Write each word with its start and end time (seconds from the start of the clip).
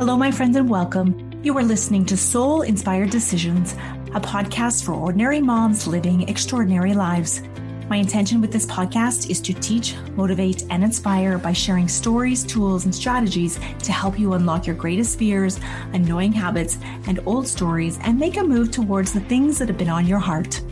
Hello, 0.00 0.16
my 0.16 0.30
friends, 0.30 0.56
and 0.56 0.66
welcome. 0.66 1.30
You 1.42 1.54
are 1.58 1.62
listening 1.62 2.06
to 2.06 2.16
Soul 2.16 2.62
Inspired 2.62 3.10
Decisions, 3.10 3.74
a 4.14 4.20
podcast 4.20 4.82
for 4.82 4.94
ordinary 4.94 5.42
moms 5.42 5.86
living 5.86 6.26
extraordinary 6.26 6.94
lives. 6.94 7.42
My 7.90 7.96
intention 7.96 8.40
with 8.40 8.50
this 8.50 8.64
podcast 8.64 9.28
is 9.28 9.42
to 9.42 9.52
teach, 9.52 9.94
motivate, 10.16 10.64
and 10.70 10.82
inspire 10.82 11.36
by 11.36 11.52
sharing 11.52 11.86
stories, 11.86 12.44
tools, 12.44 12.86
and 12.86 12.94
strategies 12.94 13.60
to 13.82 13.92
help 13.92 14.18
you 14.18 14.32
unlock 14.32 14.66
your 14.66 14.74
greatest 14.74 15.18
fears, 15.18 15.60
annoying 15.92 16.32
habits, 16.32 16.78
and 17.06 17.20
old 17.26 17.46
stories 17.46 17.98
and 18.02 18.18
make 18.18 18.38
a 18.38 18.42
move 18.42 18.70
towards 18.70 19.12
the 19.12 19.20
things 19.20 19.58
that 19.58 19.68
have 19.68 19.76
been 19.76 19.90
on 19.90 20.06
your 20.06 20.18
heart. 20.18 20.62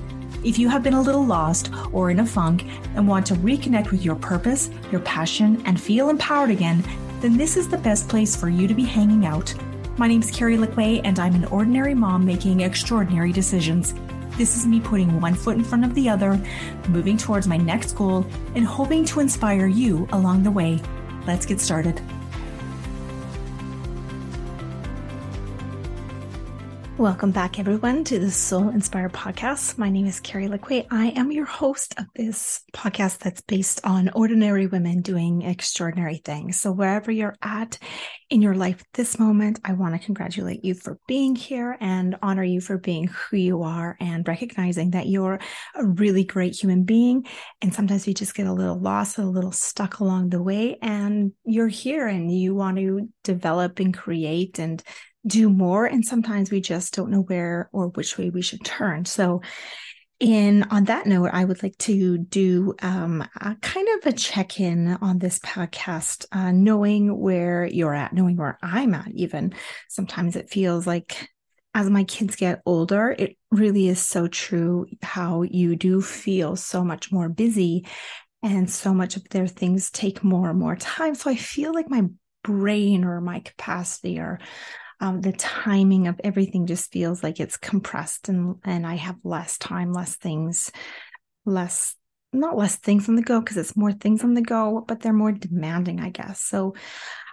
If 0.43 0.59
you 0.59 0.71
have 0.71 0.83
been 0.83 0.95
a 0.95 1.03
little 1.03 1.27
lost 1.27 1.71
or 1.93 2.11
in 2.11 2.21
a 2.21 2.27
funk 2.27 2.65
and 2.95 3.07
want 3.07 3.27
to 3.27 3.35
reconnect 3.35 3.91
with 3.91 4.03
your 4.03 4.17
purpose, 4.17 4.71
your 4.91 5.03
passion, 5.03 5.63
and 5.67 5.79
feel 5.79 6.09
empowered 6.09 6.51
again, 6.51 6.83
then 7.21 7.37
this 7.37 7.57
is 7.57 7.69
the 7.69 7.79
best 7.79 8.09
place 8.09 8.37
for 8.37 8.49
you 8.49 8.69
to 8.69 8.75
be 8.75 8.85
hanging 8.85 9.27
out. 9.27 9.53
My 9.97 10.07
name 10.07 10.23
is 10.23 10.31
Carrie 10.31 10.57
Lecuyer, 10.57 11.01
and 11.03 11.19
I'm 11.19 11.35
an 11.35 11.47
ordinary 11.47 11.95
mom 11.95 12.25
making 12.25 12.61
extraordinary 12.61 13.33
decisions. 13.33 13.95
This 14.37 14.57
is 14.57 14.67
me 14.67 14.79
putting 14.79 15.21
one 15.21 15.35
foot 15.35 15.57
in 15.57 15.65
front 15.65 15.85
of 15.85 15.95
the 15.95 16.09
other, 16.09 16.41
moving 16.89 17.17
towards 17.17 17.49
my 17.49 17.57
next 17.57 17.97
goal, 17.97 18.25
and 18.55 18.65
hoping 18.65 19.05
to 19.07 19.19
inspire 19.19 19.67
you 19.67 20.07
along 20.13 20.45
the 20.45 20.51
way. 20.53 20.81
Let's 21.27 21.45
get 21.45 21.61
started. 21.61 22.01
Welcome 26.99 27.31
back, 27.31 27.61
everyone, 27.61 28.03
to 28.07 28.19
the 28.19 28.29
Soul 28.29 28.71
Inspired 28.71 29.13
podcast. 29.13 29.79
My 29.79 29.89
name 29.89 30.07
is 30.07 30.19
Carrie 30.19 30.49
Lecuyer. 30.49 30.85
I 30.91 31.11
am 31.11 31.31
your 31.31 31.45
host 31.45 31.95
of 31.97 32.07
this 32.17 32.63
podcast 32.75 33.19
that's 33.19 33.41
based 33.41 33.81
on 33.85 34.11
ordinary 34.17 34.67
women 34.67 35.01
doing 35.01 35.43
extraordinary 35.43 36.17
things. 36.17 36.59
So, 36.59 36.73
wherever 36.73 37.13
you're 37.13 37.37
at 37.41 37.79
in 38.31 38.43
your 38.43 38.57
life 38.57 38.83
this 38.95 39.17
moment, 39.17 39.61
I 39.65 39.75
want 39.75 39.95
to 39.95 40.05
congratulate 40.05 40.65
you 40.65 40.75
for 40.75 40.99
being 41.07 41.37
here 41.37 41.77
and 41.79 42.17
honor 42.21 42.43
you 42.43 42.61
for 42.61 42.79
being 42.79 43.07
who 43.07 43.37
you 43.37 43.63
are 43.63 43.97
and 44.01 44.27
recognizing 44.27 44.91
that 44.91 45.07
you're 45.07 45.39
a 45.77 45.87
really 45.87 46.25
great 46.25 46.61
human 46.61 46.83
being. 46.83 47.27
And 47.63 47.73
sometimes 47.73 48.09
we 48.09 48.15
just 48.15 48.35
get 48.35 48.49
a 48.49 48.53
little 48.53 48.81
lost, 48.81 49.19
a 49.19 49.23
little 49.25 49.53
stuck 49.53 50.01
along 50.01 50.31
the 50.31 50.43
way, 50.43 50.79
and 50.83 51.31
you're 51.45 51.69
here 51.69 52.09
and 52.09 52.29
you 52.29 52.57
want 52.57 52.79
to 52.79 53.09
develop 53.23 53.79
and 53.79 53.97
create 53.97 54.59
and 54.59 54.83
do 55.27 55.51
more 55.51 55.85
and 55.85 56.05
sometimes 56.05 56.51
we 56.51 56.61
just 56.61 56.95
don't 56.95 57.11
know 57.11 57.23
where 57.23 57.69
or 57.73 57.89
which 57.89 58.17
way 58.17 58.31
we 58.31 58.43
should 58.43 58.65
turn. 58.65 59.05
So 59.05 59.43
in 60.21 60.65
on 60.65 60.85
that 60.85 61.07
note 61.07 61.31
i 61.33 61.45
would 61.45 61.63
like 61.63 61.79
to 61.79 62.19
do 62.19 62.75
um, 62.83 63.25
a 63.41 63.55
kind 63.63 63.89
of 63.89 64.07
a 64.07 64.17
check-in 64.17 64.89
on 65.01 65.19
this 65.19 65.39
podcast 65.41 66.27
uh, 66.33 66.51
knowing 66.51 67.17
where 67.17 67.65
you're 67.67 67.95
at 67.95 68.13
knowing 68.13 68.37
where 68.37 68.59
i'm 68.63 68.95
at 68.95 69.09
even. 69.13 69.55
Sometimes 69.89 70.35
it 70.35 70.51
feels 70.51 70.87
like 70.87 71.29
as 71.75 71.89
my 71.89 72.03
kids 72.05 72.35
get 72.35 72.63
older 72.67 73.15
it 73.17 73.37
really 73.51 73.87
is 73.89 74.01
so 74.01 74.27
true 74.27 74.87
how 75.03 75.43
you 75.43 75.77
do 75.77 76.01
feel 76.01 76.57
so 76.57 76.83
much 76.83 77.13
more 77.13 77.29
busy 77.29 77.87
and 78.43 78.71
so 78.71 78.93
much 78.95 79.17
of 79.17 79.29
their 79.29 79.47
things 79.47 79.91
take 79.91 80.25
more 80.25 80.51
and 80.51 80.59
more 80.59 80.77
time. 80.77 81.15
So 81.15 81.31
i 81.31 81.37
feel 81.37 81.73
like 81.73 81.91
my 81.91 82.05
brain 82.43 83.05
or 83.05 83.21
my 83.21 83.41
capacity 83.41 84.19
or 84.19 84.41
um, 85.01 85.21
the 85.21 85.33
timing 85.33 86.09
of 86.09 86.21
everything 86.25 86.67
just 86.67 86.93
feels 86.93 87.23
like 87.23 87.41
it's 87.41 87.57
compressed 87.57 88.29
and 88.29 88.57
and 88.65 88.87
I 88.87 88.97
have 88.97 89.17
less 89.25 89.59
time, 89.59 89.93
less 89.93 90.17
things, 90.17 90.73
less 91.45 91.95
not 92.33 92.57
less 92.57 92.77
things 92.77 93.09
on 93.09 93.17
the 93.17 93.23
go 93.23 93.41
because 93.41 93.57
it's 93.57 93.77
more 93.77 93.93
things 93.93 94.23
on 94.23 94.35
the 94.35 94.43
go, 94.43 94.85
but 94.87 95.01
they're 95.01 95.13
more 95.13 95.33
demanding, 95.33 96.01
I 96.01 96.11
guess. 96.11 96.41
So 96.41 96.75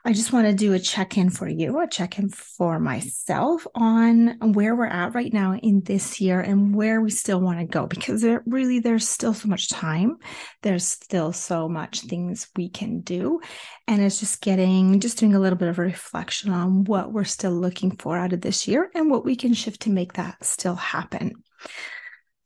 I 0.07 0.13
just 0.13 0.31
want 0.31 0.45
to 0.45 0.53
do 0.53 0.73
a 0.73 0.79
check 0.79 1.17
in 1.17 1.31
for 1.31 1.47
you, 1.47 1.79
a 1.79 1.87
check 1.87 2.19
in 2.19 2.29
for 2.29 2.79
myself 2.79 3.65
on 3.73 4.37
where 4.53 4.75
we're 4.75 4.85
at 4.85 5.15
right 5.15 5.33
now 5.33 5.55
in 5.55 5.81
this 5.81 6.21
year 6.21 6.39
and 6.39 6.75
where 6.75 7.01
we 7.01 7.09
still 7.09 7.41
want 7.41 7.57
to 7.57 7.65
go 7.65 7.87
because 7.87 8.21
there 8.21 8.43
really 8.45 8.77
there's 8.77 9.09
still 9.09 9.33
so 9.33 9.47
much 9.47 9.67
time. 9.67 10.17
There's 10.61 10.85
still 10.85 11.33
so 11.33 11.67
much 11.67 12.01
things 12.01 12.47
we 12.55 12.69
can 12.69 13.01
do. 13.01 13.41
And 13.87 13.99
it's 13.99 14.19
just 14.19 14.41
getting, 14.41 14.99
just 14.99 15.17
doing 15.17 15.33
a 15.33 15.39
little 15.39 15.57
bit 15.57 15.69
of 15.69 15.79
a 15.79 15.81
reflection 15.81 16.51
on 16.51 16.83
what 16.83 17.11
we're 17.11 17.23
still 17.23 17.53
looking 17.53 17.97
for 17.97 18.15
out 18.15 18.31
of 18.31 18.41
this 18.41 18.67
year 18.67 18.91
and 18.93 19.09
what 19.09 19.25
we 19.25 19.35
can 19.35 19.55
shift 19.55 19.81
to 19.81 19.89
make 19.89 20.13
that 20.13 20.45
still 20.45 20.75
happen. 20.75 21.33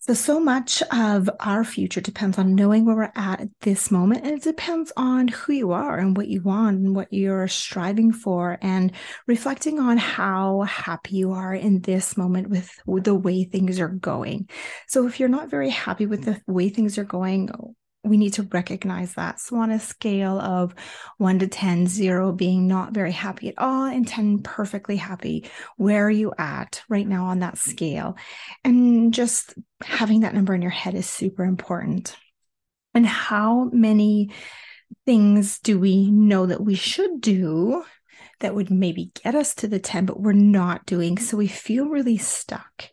So, 0.09 0.15
so 0.15 0.39
much 0.39 0.81
of 0.91 1.29
our 1.39 1.63
future 1.63 2.01
depends 2.01 2.39
on 2.39 2.55
knowing 2.55 2.83
where 2.83 2.95
we're 2.95 3.11
at 3.15 3.41
at 3.41 3.49
this 3.61 3.91
moment. 3.91 4.25
And 4.25 4.37
it 4.37 4.41
depends 4.41 4.91
on 4.97 5.27
who 5.27 5.53
you 5.53 5.71
are 5.71 5.99
and 5.99 6.17
what 6.17 6.27
you 6.27 6.41
want 6.41 6.79
and 6.79 6.95
what 6.95 7.13
you're 7.13 7.47
striving 7.47 8.11
for 8.11 8.57
and 8.63 8.91
reflecting 9.27 9.79
on 9.79 9.97
how 9.97 10.61
happy 10.61 11.17
you 11.17 11.33
are 11.33 11.53
in 11.53 11.81
this 11.81 12.17
moment 12.17 12.49
with, 12.49 12.71
with 12.87 13.03
the 13.03 13.13
way 13.13 13.43
things 13.43 13.79
are 13.79 13.87
going. 13.87 14.49
So, 14.87 15.05
if 15.05 15.19
you're 15.19 15.29
not 15.29 15.51
very 15.51 15.69
happy 15.69 16.07
with 16.07 16.23
the 16.23 16.41
way 16.47 16.69
things 16.69 16.97
are 16.97 17.03
going, 17.03 17.51
we 18.03 18.17
need 18.17 18.33
to 18.33 18.43
recognize 18.43 19.13
that. 19.15 19.39
So, 19.39 19.57
on 19.57 19.71
a 19.71 19.79
scale 19.79 20.39
of 20.39 20.73
one 21.17 21.39
to 21.39 21.47
10, 21.47 21.87
zero 21.87 22.31
being 22.31 22.67
not 22.67 22.93
very 22.93 23.11
happy 23.11 23.49
at 23.49 23.57
all, 23.57 23.85
and 23.85 24.07
10 24.07 24.39
perfectly 24.39 24.95
happy, 24.95 25.49
where 25.77 26.05
are 26.05 26.11
you 26.11 26.33
at 26.37 26.81
right 26.87 27.07
now 27.07 27.25
on 27.25 27.39
that 27.39 27.57
scale? 27.57 28.17
And 28.63 29.13
just 29.13 29.53
having 29.81 30.21
that 30.21 30.33
number 30.33 30.53
in 30.53 30.61
your 30.61 30.71
head 30.71 30.95
is 30.95 31.09
super 31.09 31.43
important. 31.43 32.15
And 32.93 33.05
how 33.05 33.65
many 33.73 34.31
things 35.05 35.59
do 35.59 35.77
we 35.77 36.09
know 36.09 36.45
that 36.45 36.61
we 36.63 36.75
should 36.75 37.21
do 37.21 37.83
that 38.39 38.55
would 38.55 38.71
maybe 38.71 39.11
get 39.21 39.35
us 39.35 39.53
to 39.55 39.67
the 39.67 39.79
10, 39.79 40.05
but 40.05 40.21
we're 40.21 40.31
not 40.31 40.85
doing? 40.85 41.17
So, 41.17 41.35
we 41.35 41.47
feel 41.47 41.89
really 41.89 42.17
stuck. 42.17 42.89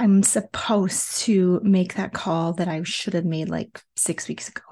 I'm 0.00 0.22
supposed 0.22 1.18
to 1.24 1.60
make 1.62 1.96
that 1.96 2.14
call 2.14 2.54
that 2.54 2.68
I 2.68 2.82
should 2.84 3.12
have 3.12 3.26
made 3.26 3.50
like 3.50 3.82
six 3.96 4.28
weeks 4.28 4.48
ago. 4.48 4.62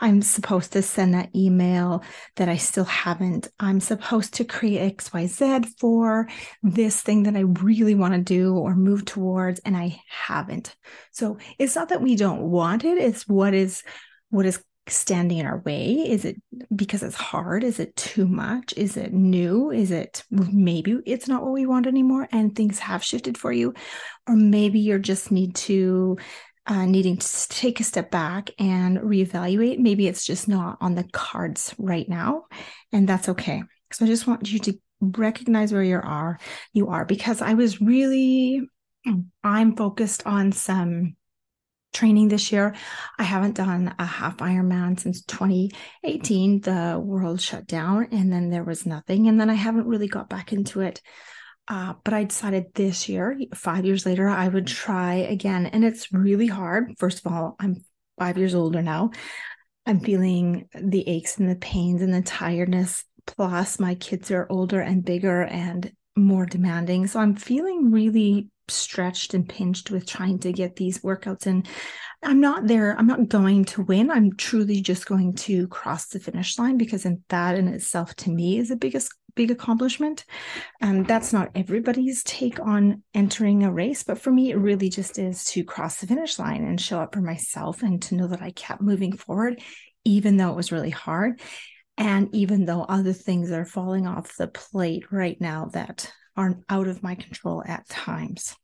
I'm 0.00 0.22
supposed 0.22 0.72
to 0.72 0.80
send 0.80 1.12
that 1.12 1.28
email 1.36 2.02
that 2.36 2.48
I 2.48 2.56
still 2.56 2.86
haven't. 2.86 3.48
I'm 3.60 3.80
supposed 3.80 4.32
to 4.34 4.46
create 4.46 4.96
XYZ 4.96 5.66
for 5.78 6.26
this 6.62 7.02
thing 7.02 7.24
that 7.24 7.36
I 7.36 7.40
really 7.40 7.94
want 7.94 8.14
to 8.14 8.20
do 8.22 8.56
or 8.56 8.74
move 8.74 9.04
towards, 9.04 9.60
and 9.60 9.76
I 9.76 10.00
haven't. 10.08 10.74
So 11.10 11.36
it's 11.58 11.76
not 11.76 11.90
that 11.90 12.00
we 12.00 12.16
don't 12.16 12.40
want 12.40 12.86
it, 12.86 12.96
it's 12.96 13.28
what 13.28 13.52
is 13.52 13.82
what 14.30 14.46
is 14.46 14.64
standing 14.90 15.38
in 15.38 15.46
our 15.46 15.58
way? 15.58 15.92
Is 15.92 16.24
it 16.24 16.36
because 16.74 17.02
it's 17.02 17.14
hard? 17.14 17.64
Is 17.64 17.78
it 17.78 17.94
too 17.96 18.26
much? 18.26 18.74
Is 18.76 18.96
it 18.96 19.12
new? 19.12 19.70
Is 19.70 19.90
it 19.90 20.24
maybe 20.30 20.98
it's 21.06 21.28
not 21.28 21.42
what 21.42 21.52
we 21.52 21.66
want 21.66 21.86
anymore 21.86 22.28
and 22.32 22.54
things 22.54 22.78
have 22.78 23.04
shifted 23.04 23.38
for 23.38 23.52
you? 23.52 23.74
Or 24.26 24.36
maybe 24.36 24.80
you're 24.80 24.98
just 24.98 25.30
need 25.30 25.54
to 25.56 26.18
uh, 26.66 26.84
needing 26.84 27.16
to 27.16 27.48
take 27.48 27.80
a 27.80 27.84
step 27.84 28.10
back 28.10 28.50
and 28.58 28.98
reevaluate. 28.98 29.78
Maybe 29.78 30.06
it's 30.06 30.26
just 30.26 30.48
not 30.48 30.76
on 30.80 30.94
the 30.94 31.04
cards 31.04 31.74
right 31.78 32.08
now, 32.08 32.44
and 32.92 33.08
that's 33.08 33.30
okay. 33.30 33.62
So 33.92 34.04
I 34.04 34.08
just 34.08 34.26
want 34.26 34.50
you 34.52 34.58
to 34.60 34.78
recognize 35.00 35.72
where 35.72 35.82
you 35.82 35.96
are. 35.96 36.38
You 36.74 36.88
are 36.88 37.06
because 37.06 37.40
I 37.40 37.54
was 37.54 37.80
really 37.80 38.68
I'm 39.42 39.76
focused 39.76 40.26
on 40.26 40.52
some 40.52 41.16
training 41.92 42.28
this 42.28 42.52
year. 42.52 42.74
I 43.18 43.22
haven't 43.22 43.56
done 43.56 43.94
a 43.98 44.04
half 44.04 44.38
Ironman 44.38 44.98
since 44.98 45.22
2018. 45.22 46.60
The 46.60 47.00
world 47.02 47.40
shut 47.40 47.66
down 47.66 48.08
and 48.12 48.32
then 48.32 48.50
there 48.50 48.64
was 48.64 48.86
nothing. 48.86 49.28
And 49.28 49.40
then 49.40 49.50
I 49.50 49.54
haven't 49.54 49.86
really 49.86 50.08
got 50.08 50.28
back 50.28 50.52
into 50.52 50.80
it. 50.80 51.00
Uh, 51.66 51.94
but 52.02 52.14
I 52.14 52.24
decided 52.24 52.72
this 52.74 53.08
year, 53.08 53.38
five 53.54 53.84
years 53.84 54.06
later, 54.06 54.28
I 54.28 54.48
would 54.48 54.66
try 54.66 55.14
again. 55.14 55.66
And 55.66 55.84
it's 55.84 56.12
really 56.12 56.46
hard. 56.46 56.94
First 56.98 57.24
of 57.24 57.32
all, 57.32 57.56
I'm 57.60 57.84
five 58.18 58.38
years 58.38 58.54
older 58.54 58.82
now. 58.82 59.10
I'm 59.84 60.00
feeling 60.00 60.68
the 60.74 61.06
aches 61.08 61.38
and 61.38 61.48
the 61.48 61.56
pains 61.56 62.02
and 62.02 62.12
the 62.12 62.22
tiredness. 62.22 63.04
Plus, 63.26 63.78
my 63.78 63.94
kids 63.94 64.30
are 64.30 64.46
older 64.48 64.80
and 64.80 65.04
bigger 65.04 65.42
and 65.42 65.92
more 66.16 66.46
demanding. 66.46 67.06
So 67.06 67.20
I'm 67.20 67.36
feeling 67.36 67.90
really 67.90 68.48
stretched 68.70 69.34
and 69.34 69.48
pinched 69.48 69.90
with 69.90 70.06
trying 70.06 70.38
to 70.40 70.52
get 70.52 70.76
these 70.76 70.98
workouts 71.00 71.46
in. 71.46 71.64
I'm 72.22 72.40
not 72.40 72.66
there. 72.66 72.98
I'm 72.98 73.06
not 73.06 73.28
going 73.28 73.64
to 73.66 73.82
win. 73.82 74.10
I'm 74.10 74.36
truly 74.36 74.80
just 74.80 75.06
going 75.06 75.34
to 75.34 75.68
cross 75.68 76.06
the 76.06 76.18
finish 76.18 76.58
line 76.58 76.76
because 76.76 77.04
in 77.04 77.22
that 77.28 77.56
in 77.56 77.68
itself 77.68 78.14
to 78.16 78.30
me 78.30 78.58
is 78.58 78.70
the 78.70 78.76
biggest 78.76 79.12
big 79.38 79.50
accomplishment. 79.52 80.24
Um, 80.82 81.04
that's 81.04 81.32
not 81.32 81.50
everybody's 81.54 82.24
take 82.24 82.58
on 82.58 83.04
entering 83.14 83.62
a 83.62 83.72
race, 83.72 84.02
but 84.02 84.18
for 84.18 84.32
me, 84.32 84.50
it 84.50 84.56
really 84.56 84.88
just 84.88 85.16
is 85.16 85.44
to 85.44 85.62
cross 85.62 86.00
the 86.00 86.08
finish 86.08 86.40
line 86.40 86.64
and 86.64 86.80
show 86.80 87.00
up 87.00 87.14
for 87.14 87.20
myself 87.20 87.82
and 87.82 88.02
to 88.02 88.16
know 88.16 88.26
that 88.26 88.42
I 88.42 88.50
kept 88.50 88.82
moving 88.82 89.12
forward, 89.12 89.62
even 90.04 90.36
though 90.36 90.50
it 90.50 90.56
was 90.56 90.72
really 90.72 90.90
hard. 90.90 91.40
And 91.98 92.32
even 92.32 92.64
though 92.64 92.82
other 92.82 93.12
things 93.12 93.50
are 93.50 93.64
falling 93.64 94.06
off 94.06 94.36
the 94.36 94.46
plate 94.46 95.10
right 95.10 95.38
now 95.40 95.66
that 95.72 96.12
are 96.36 96.60
out 96.68 96.86
of 96.86 97.02
my 97.02 97.16
control 97.16 97.62
at 97.66 97.88
times. 97.88 98.54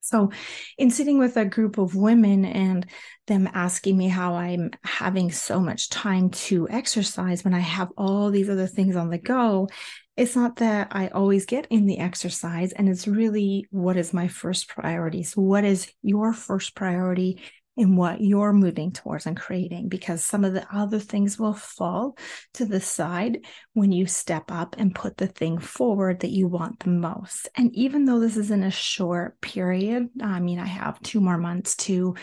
So, 0.00 0.30
in 0.78 0.90
sitting 0.90 1.18
with 1.18 1.36
a 1.36 1.44
group 1.44 1.78
of 1.78 1.96
women 1.96 2.44
and 2.44 2.86
them 3.26 3.48
asking 3.52 3.98
me 3.98 4.08
how 4.08 4.34
I'm 4.36 4.70
having 4.84 5.32
so 5.32 5.58
much 5.60 5.90
time 5.90 6.30
to 6.30 6.68
exercise 6.70 7.44
when 7.44 7.54
I 7.54 7.58
have 7.58 7.88
all 7.98 8.30
these 8.30 8.48
other 8.48 8.68
things 8.68 8.96
on 8.96 9.10
the 9.10 9.18
go, 9.18 9.68
it's 10.16 10.36
not 10.36 10.56
that 10.56 10.88
I 10.92 11.08
always 11.08 11.44
get 11.44 11.66
in 11.70 11.86
the 11.86 11.98
exercise. 11.98 12.72
And 12.72 12.88
it's 12.88 13.08
really 13.08 13.66
what 13.70 13.96
is 13.96 14.14
my 14.14 14.28
first 14.28 14.68
priority? 14.68 15.24
So, 15.24 15.42
what 15.42 15.64
is 15.64 15.92
your 16.02 16.32
first 16.32 16.76
priority 16.76 17.42
in 17.76 17.96
what 17.96 18.20
you're 18.20 18.52
moving 18.52 18.90
towards 18.90 19.26
and 19.26 19.36
creating 19.36 19.88
because 19.88 20.24
some 20.24 20.44
of 20.44 20.54
the 20.54 20.66
other 20.74 20.98
things 20.98 21.38
will 21.38 21.52
fall 21.52 22.16
to 22.54 22.64
the 22.64 22.80
side 22.80 23.44
when 23.74 23.92
you 23.92 24.06
step 24.06 24.50
up 24.50 24.76
and 24.78 24.94
put 24.94 25.16
the 25.16 25.26
thing 25.26 25.58
forward 25.58 26.20
that 26.20 26.30
you 26.30 26.48
want 26.48 26.80
the 26.80 26.90
most. 26.90 27.48
And 27.54 27.74
even 27.74 28.04
though 28.04 28.18
this 28.18 28.36
is 28.36 28.50
in 28.50 28.62
a 28.62 28.70
short 28.70 29.40
period, 29.40 30.08
I 30.22 30.40
mean, 30.40 30.58
I 30.58 30.66
have 30.66 31.00
two 31.00 31.20
more 31.20 31.38
months 31.38 31.76
to 31.76 32.14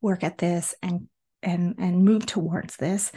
work 0.00 0.24
at 0.24 0.38
this 0.38 0.74
and 0.82 1.08
and 1.42 1.74
and 1.78 2.04
move 2.04 2.24
towards 2.24 2.76
this 2.76 3.10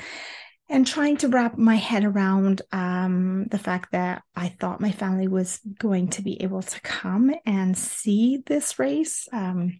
and 0.68 0.86
trying 0.86 1.18
to 1.18 1.28
wrap 1.28 1.58
my 1.58 1.76
head 1.76 2.04
around 2.04 2.62
um, 2.72 3.46
the 3.52 3.60
fact 3.60 3.92
that 3.92 4.24
I 4.36 4.50
thought 4.50 4.82
my 4.82 4.92
family 4.92 5.28
was 5.28 5.60
going 5.78 6.10
to 6.10 6.24
be 6.24 6.42
able 6.42 6.64
to 6.64 6.82
come 6.82 7.34
and 7.46 7.78
see 7.78 8.42
this 8.46 8.80
race. 8.80 9.28
Um, 9.32 9.80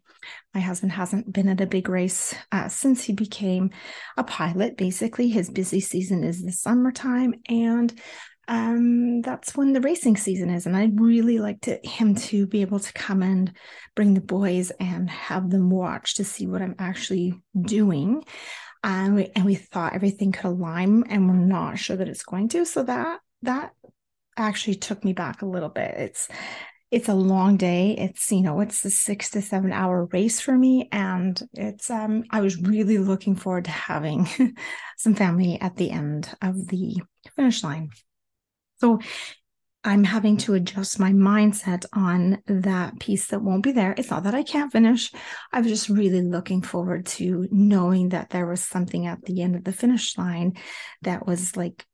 my 0.54 0.62
husband 0.62 0.92
hasn't 0.92 1.32
been 1.32 1.50
at 1.50 1.62
a 1.62 1.66
big 1.66 1.90
race 1.90 2.36
uh, 2.52 2.68
since 2.68 3.04
he 3.04 3.14
became 3.14 3.72
a 4.16 4.24
pilot. 4.24 4.78
Basically, 4.78 5.30
his 5.30 5.50
busy 5.50 5.80
season 5.80 6.24
is 6.24 6.44
the 6.44 6.52
summertime, 6.52 7.34
and 7.50 7.92
um, 8.48 9.22
that's 9.22 9.56
when 9.56 9.74
the 9.74 9.82
racing 9.82 10.18
season 10.18 10.52
is. 10.52 10.68
And 10.68 10.78
I'd 10.78 11.00
really 11.00 11.40
like 11.40 11.62
to, 11.62 11.80
him 11.84 12.14
to 12.16 12.46
be 12.46 12.62
able 12.62 12.80
to 12.80 12.94
come 12.94 13.24
and 13.24 13.52
bring 13.96 14.14
the 14.14 14.22
boys 14.22 14.72
and 14.80 15.10
have 15.10 15.50
them 15.50 15.72
watch 15.72 16.16
to 16.16 16.24
see 16.24 16.46
what 16.46 16.62
I'm 16.62 16.76
actually 16.78 17.34
doing 17.60 18.24
and 18.86 19.16
we, 19.16 19.32
and 19.36 19.46
we 19.46 19.56
thought 19.56 19.96
everything 19.96 20.32
could 20.32 20.46
align 20.46 21.04
and 21.10 21.28
we're 21.28 21.36
not 21.36 21.80
sure 21.80 21.98
that 21.98 22.08
it's 22.08 22.24
going 22.24 22.50
to. 22.50 22.66
So 22.66 22.84
that 22.84 23.20
that 23.42 23.74
actually 24.38 24.76
took 24.76 25.04
me 25.04 25.12
back 25.12 25.42
a 25.42 25.48
little 25.48 25.70
bit. 25.70 25.96
It's 25.98 26.28
it's 26.92 27.10
a 27.10 27.16
long 27.16 27.58
day. 27.58 27.96
It's 27.98 28.32
you 28.32 28.42
know 28.42 28.60
it's 28.60 28.86
a 28.86 28.92
six 28.92 29.32
to 29.32 29.42
seven 29.42 29.74
hour 29.74 30.06
race 30.14 30.40
for 30.40 30.56
me. 30.56 30.88
And 30.92 31.42
it's 31.54 31.90
um 31.90 32.26
i 32.30 32.42
was 32.42 32.62
really 32.62 33.00
looking 33.00 33.36
forward 33.36 33.66
to 33.66 33.72
having 33.72 34.28
some 34.98 35.16
family 35.16 35.60
at 35.60 35.78
the 35.78 35.90
end 35.90 36.30
of 36.42 36.68
the 36.68 36.98
finish 37.36 37.64
line. 37.64 37.90
So 38.78 39.00
I'm 39.86 40.04
having 40.04 40.38
to 40.38 40.56
adjust 40.56 41.00
my 41.00 41.12
mindset 41.12 41.86
on 41.94 42.42
that 42.48 43.00
piece 43.00 43.28
that 43.28 43.44
won't 43.44 43.62
be 43.62 43.72
there. 43.72 43.94
It's 43.96 44.10
not 44.10 44.24
that 44.24 44.34
I 44.34 44.42
can't 44.42 44.72
finish. 44.72 45.12
I 45.54 45.62
was 45.62 45.68
just 45.70 45.90
really 45.90 46.24
looking 46.24 46.64
forward 46.64 47.06
to 47.06 47.48
knowing 47.52 48.10
that 48.10 48.32
there 48.32 48.48
was 48.48 48.62
something 48.62 49.06
at 49.06 49.24
the 49.26 49.44
end 49.44 49.56
of 49.56 49.64
the 49.64 49.72
finish 49.72 50.18
line 50.18 50.58
that 51.04 51.28
was 51.28 51.56
like 51.56 51.86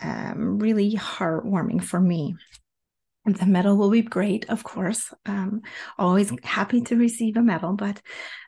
um, 0.00 0.60
really 0.60 0.94
heartwarming 0.94 1.82
for 1.82 2.00
me. 2.00 2.36
The 3.32 3.46
medal 3.46 3.76
will 3.76 3.90
be 3.90 4.02
great, 4.02 4.48
of 4.48 4.64
course. 4.64 5.12
Um, 5.26 5.62
always 5.98 6.32
happy 6.42 6.80
to 6.82 6.96
receive 6.96 7.36
a 7.36 7.42
medal, 7.42 7.74
but 7.74 8.00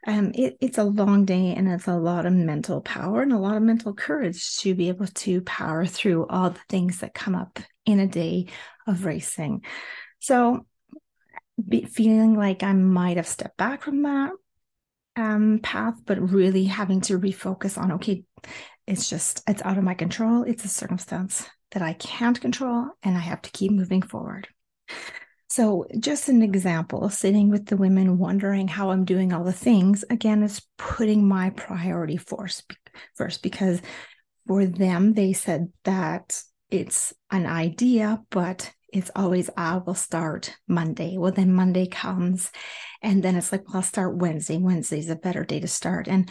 um, 0.06 0.32
it, 0.34 0.56
it's 0.60 0.78
a 0.78 0.84
long 0.84 1.24
day 1.24 1.54
and 1.54 1.68
it's 1.68 1.88
a 1.88 1.96
lot 1.96 2.26
of 2.26 2.32
mental 2.32 2.80
power 2.80 3.22
and 3.22 3.32
a 3.32 3.38
lot 3.38 3.56
of 3.56 3.62
mental 3.62 3.94
courage 3.94 4.58
to 4.58 4.74
be 4.74 4.88
able 4.88 5.06
to 5.06 5.40
power 5.42 5.86
through 5.86 6.26
all 6.26 6.50
the 6.50 6.60
things 6.68 6.98
that 6.98 7.14
come 7.14 7.34
up 7.34 7.58
in 7.86 8.00
a 8.00 8.06
day 8.06 8.46
of 8.86 9.04
racing. 9.04 9.64
So, 10.18 10.66
be, 11.68 11.84
feeling 11.84 12.34
like 12.34 12.62
I 12.62 12.72
might 12.72 13.16
have 13.16 13.28
stepped 13.28 13.56
back 13.56 13.82
from 13.82 14.02
that 14.02 14.32
um, 15.16 15.60
path, 15.62 15.94
but 16.04 16.20
really 16.20 16.64
having 16.64 17.00
to 17.02 17.18
refocus 17.18 17.76
on 17.78 17.92
okay, 17.92 18.24
it's 18.86 19.08
just, 19.08 19.42
it's 19.48 19.62
out 19.62 19.78
of 19.78 19.84
my 19.84 19.94
control. 19.94 20.42
It's 20.42 20.64
a 20.64 20.68
circumstance 20.68 21.48
that 21.72 21.82
I 21.82 21.94
can't 21.94 22.40
control, 22.40 22.90
and 23.02 23.16
I 23.16 23.20
have 23.20 23.42
to 23.42 23.50
keep 23.50 23.72
moving 23.72 24.02
forward. 24.02 24.48
So, 25.48 25.84
just 25.98 26.30
an 26.30 26.40
example 26.40 27.10
sitting 27.10 27.50
with 27.50 27.66
the 27.66 27.76
women, 27.76 28.16
wondering 28.16 28.68
how 28.68 28.90
I'm 28.90 29.04
doing 29.04 29.34
all 29.34 29.44
the 29.44 29.52
things, 29.52 30.02
again, 30.08 30.42
is 30.42 30.62
putting 30.78 31.28
my 31.28 31.50
priority 31.50 32.16
first, 32.16 32.72
first 33.16 33.42
because 33.42 33.82
for 34.46 34.64
them, 34.64 35.12
they 35.12 35.34
said 35.34 35.70
that 35.84 36.42
it's 36.70 37.12
an 37.30 37.44
idea, 37.44 38.22
but 38.30 38.72
it's 38.94 39.10
always 39.14 39.50
I 39.54 39.76
will 39.76 39.94
start 39.94 40.56
Monday. 40.66 41.18
Well, 41.18 41.32
then 41.32 41.52
Monday 41.52 41.86
comes, 41.86 42.50
and 43.02 43.22
then 43.22 43.36
it's 43.36 43.52
like, 43.52 43.68
well, 43.68 43.76
I'll 43.76 43.82
start 43.82 44.16
Wednesday. 44.16 44.56
Wednesday's 44.56 45.10
a 45.10 45.16
better 45.16 45.44
day 45.44 45.60
to 45.60 45.68
start. 45.68 46.08
And 46.08 46.30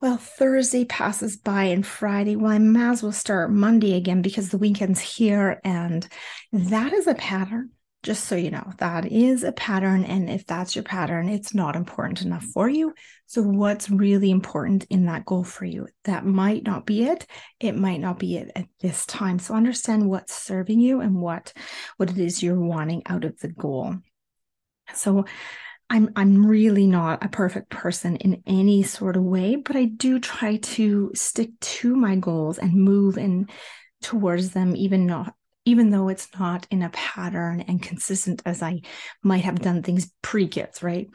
well, 0.00 0.18
Thursday 0.18 0.84
passes 0.84 1.36
by 1.36 1.64
and 1.64 1.84
Friday, 1.84 2.36
well, 2.36 2.52
I 2.52 2.58
might 2.58 2.90
as 2.90 3.02
well 3.02 3.10
start 3.10 3.50
Monday 3.50 3.94
again 3.96 4.22
because 4.22 4.50
the 4.50 4.58
weekend's 4.58 5.00
here. 5.00 5.60
And 5.64 6.06
that 6.52 6.92
is 6.92 7.06
a 7.06 7.14
pattern 7.14 7.70
just 8.06 8.26
so 8.26 8.36
you 8.36 8.52
know, 8.52 8.72
that 8.78 9.10
is 9.10 9.42
a 9.42 9.50
pattern. 9.50 10.04
And 10.04 10.30
if 10.30 10.46
that's 10.46 10.76
your 10.76 10.84
pattern, 10.84 11.28
it's 11.28 11.52
not 11.52 11.74
important 11.74 12.22
enough 12.22 12.44
for 12.44 12.68
you. 12.68 12.94
So, 13.26 13.42
what's 13.42 13.90
really 13.90 14.30
important 14.30 14.86
in 14.88 15.06
that 15.06 15.24
goal 15.24 15.42
for 15.42 15.64
you? 15.64 15.88
That 16.04 16.24
might 16.24 16.62
not 16.62 16.86
be 16.86 17.02
it. 17.02 17.26
It 17.58 17.76
might 17.76 18.00
not 18.00 18.20
be 18.20 18.36
it 18.36 18.52
at 18.54 18.66
this 18.80 19.04
time. 19.06 19.40
So, 19.40 19.54
understand 19.54 20.08
what's 20.08 20.40
serving 20.40 20.78
you 20.78 21.00
and 21.00 21.20
what, 21.20 21.52
what 21.96 22.08
it 22.08 22.18
is 22.18 22.44
you're 22.44 22.60
wanting 22.60 23.02
out 23.06 23.24
of 23.24 23.36
the 23.40 23.48
goal. 23.48 23.96
So, 24.94 25.24
I'm 25.90 26.10
I'm 26.14 26.46
really 26.46 26.86
not 26.86 27.24
a 27.24 27.28
perfect 27.28 27.70
person 27.70 28.16
in 28.16 28.44
any 28.46 28.84
sort 28.84 29.16
of 29.16 29.24
way, 29.24 29.56
but 29.56 29.74
I 29.74 29.86
do 29.86 30.20
try 30.20 30.58
to 30.58 31.10
stick 31.14 31.50
to 31.60 31.96
my 31.96 32.14
goals 32.14 32.58
and 32.58 32.72
move 32.72 33.18
in 33.18 33.48
towards 34.00 34.50
them, 34.50 34.76
even 34.76 35.06
not 35.06 35.34
even 35.66 35.90
though 35.90 36.08
it's 36.08 36.28
not 36.38 36.66
in 36.70 36.82
a 36.82 36.88
pattern 36.90 37.60
and 37.60 37.82
consistent 37.82 38.40
as 38.46 38.62
I 38.62 38.80
might 39.22 39.44
have 39.44 39.60
done 39.60 39.82
things 39.82 40.10
pre 40.22 40.48
kids, 40.48 40.82
right? 40.82 41.08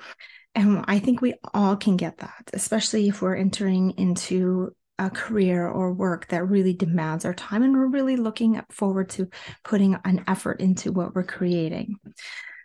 And 0.53 0.83
I 0.87 0.99
think 0.99 1.21
we 1.21 1.33
all 1.53 1.77
can 1.77 1.95
get 1.95 2.17
that, 2.17 2.51
especially 2.53 3.07
if 3.07 3.21
we're 3.21 3.35
entering 3.37 3.91
into 3.91 4.75
a 4.99 5.09
career 5.09 5.67
or 5.67 5.93
work 5.93 6.27
that 6.27 6.47
really 6.47 6.73
demands 6.73 7.25
our 7.25 7.33
time 7.33 7.63
and 7.63 7.73
we're 7.73 7.87
really 7.87 8.17
looking 8.17 8.61
forward 8.69 9.09
to 9.09 9.29
putting 9.63 9.97
an 10.05 10.23
effort 10.27 10.59
into 10.59 10.91
what 10.91 11.15
we're 11.15 11.23
creating. 11.23 11.95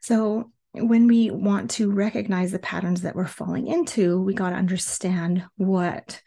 So, 0.02 0.50
when 0.72 1.06
we 1.06 1.30
want 1.30 1.70
to 1.70 1.90
recognize 1.90 2.52
the 2.52 2.58
patterns 2.58 3.00
that 3.02 3.16
we're 3.16 3.26
falling 3.26 3.66
into, 3.66 4.20
we 4.20 4.34
got 4.34 4.50
to 4.50 4.56
understand 4.56 5.44
what 5.56 6.20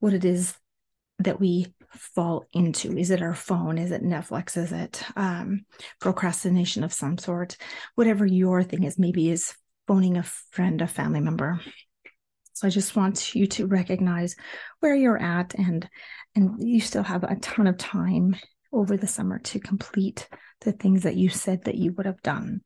what 0.00 0.14
it 0.14 0.24
is 0.24 0.54
that 1.20 1.38
we 1.38 1.72
fall 1.94 2.46
into? 2.52 2.96
Is 2.96 3.10
it 3.10 3.22
our 3.22 3.34
phone? 3.34 3.78
Is 3.78 3.90
it 3.90 4.02
Netflix? 4.02 4.56
Is 4.56 4.72
it 4.72 5.02
um, 5.16 5.64
procrastination 6.00 6.84
of 6.84 6.92
some 6.92 7.18
sort? 7.18 7.56
Whatever 7.94 8.26
your 8.26 8.62
thing 8.62 8.84
is, 8.84 8.98
maybe 8.98 9.30
is 9.30 9.54
phoning 9.86 10.16
a 10.16 10.22
friend, 10.22 10.80
a 10.80 10.86
family 10.86 11.20
member. 11.20 11.60
So 12.54 12.66
I 12.66 12.70
just 12.70 12.94
want 12.94 13.34
you 13.34 13.46
to 13.48 13.66
recognize 13.66 14.36
where 14.80 14.94
you're 14.94 15.20
at 15.20 15.54
and 15.54 15.88
and 16.36 16.62
you 16.62 16.80
still 16.80 17.02
have 17.02 17.24
a 17.24 17.36
ton 17.36 17.66
of 17.66 17.78
time 17.78 18.36
over 18.72 18.96
the 18.96 19.06
summer 19.06 19.38
to 19.38 19.60
complete 19.60 20.28
the 20.60 20.72
things 20.72 21.02
that 21.02 21.16
you 21.16 21.28
said 21.28 21.64
that 21.64 21.76
you 21.76 21.92
would 21.92 22.06
have 22.06 22.22
done. 22.22 22.60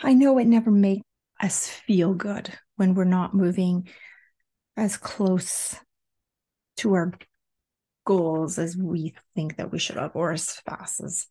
I 0.00 0.14
know 0.14 0.38
it 0.38 0.46
never 0.46 0.70
makes 0.70 1.02
us 1.40 1.68
feel 1.68 2.14
good 2.14 2.50
when 2.76 2.94
we're 2.94 3.04
not 3.04 3.34
moving 3.34 3.88
as 4.76 4.96
close 4.96 5.76
to 6.78 6.94
our 6.94 7.12
goals 8.06 8.58
as 8.58 8.74
we 8.74 9.14
think 9.34 9.56
that 9.56 9.70
we 9.70 9.78
should 9.78 9.96
have, 9.96 10.12
or 10.14 10.32
as 10.32 10.50
fast 10.50 11.02
as 11.02 11.26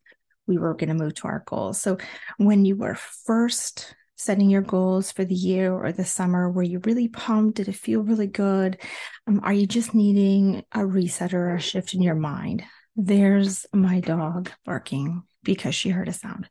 we 0.46 0.58
were 0.58 0.74
going 0.74 0.90
to 0.90 0.94
move 0.94 1.14
to 1.14 1.26
our 1.26 1.42
goals. 1.44 1.80
So 1.80 1.98
when 2.38 2.64
you 2.64 2.76
were 2.76 2.94
first 2.94 3.96
setting 4.16 4.48
your 4.48 4.62
goals 4.62 5.10
for 5.10 5.24
the 5.24 5.34
year 5.34 5.74
or 5.74 5.92
the 5.92 6.04
summer, 6.04 6.50
were 6.50 6.62
you 6.62 6.80
really 6.84 7.08
pumped? 7.08 7.56
Did 7.56 7.68
it 7.68 7.74
feel 7.74 8.02
really 8.02 8.28
good? 8.28 8.78
Um, 9.26 9.40
are 9.42 9.52
you 9.52 9.66
just 9.66 9.94
needing 9.94 10.64
a 10.72 10.86
reset 10.86 11.34
or 11.34 11.54
a 11.54 11.60
shift 11.60 11.94
in 11.94 12.02
your 12.02 12.14
mind? 12.14 12.62
There's 12.94 13.66
my 13.74 14.00
dog 14.00 14.50
barking 14.64 15.24
because 15.42 15.74
she 15.74 15.90
heard 15.90 16.08
a 16.08 16.12
sound. 16.12 16.48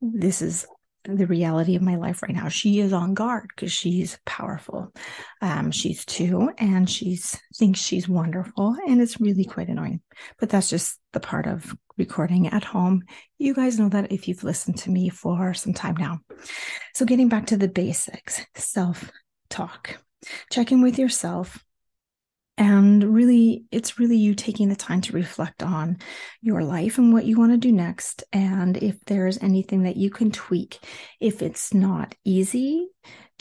This 0.00 0.40
is 0.40 0.66
the 1.04 1.26
reality 1.26 1.76
of 1.76 1.82
my 1.82 1.96
life 1.96 2.22
right 2.22 2.34
now. 2.34 2.48
She 2.48 2.80
is 2.80 2.92
on 2.92 3.14
guard 3.14 3.48
because 3.54 3.72
she's 3.72 4.18
powerful. 4.24 4.92
Um, 5.40 5.70
she's 5.70 6.04
two 6.04 6.50
and 6.58 6.88
she 6.88 7.18
thinks 7.56 7.80
she's 7.80 8.08
wonderful, 8.08 8.76
and 8.86 9.00
it's 9.00 9.20
really 9.20 9.44
quite 9.44 9.68
annoying. 9.68 10.00
But 10.38 10.50
that's 10.50 10.70
just 10.70 10.98
the 11.12 11.20
part 11.20 11.46
of 11.46 11.74
recording 11.98 12.48
at 12.48 12.64
home. 12.64 13.02
You 13.38 13.54
guys 13.54 13.78
know 13.78 13.88
that 13.90 14.12
if 14.12 14.28
you've 14.28 14.44
listened 14.44 14.78
to 14.78 14.90
me 14.90 15.08
for 15.08 15.54
some 15.54 15.74
time 15.74 15.96
now. 15.96 16.20
So, 16.94 17.04
getting 17.04 17.28
back 17.28 17.46
to 17.46 17.56
the 17.56 17.68
basics 17.68 18.44
self 18.54 19.10
talk, 19.50 19.98
checking 20.50 20.82
with 20.82 20.98
yourself 20.98 21.62
and 22.58 23.02
really, 23.14 23.64
it's 23.70 23.98
really 23.98 24.16
you 24.16 24.34
taking 24.34 24.68
the 24.68 24.76
time 24.76 25.00
to 25.02 25.12
reflect 25.12 25.62
on 25.62 25.98
your 26.40 26.62
life 26.62 26.98
and 26.98 27.12
what 27.12 27.24
you 27.24 27.38
want 27.38 27.52
to 27.52 27.58
do 27.58 27.72
next. 27.72 28.24
And 28.32 28.76
if 28.76 29.02
there's 29.06 29.42
anything 29.42 29.84
that 29.84 29.96
you 29.96 30.10
can 30.10 30.30
tweak, 30.30 30.78
if 31.20 31.42
it's 31.42 31.72
not 31.72 32.14
easy 32.24 32.88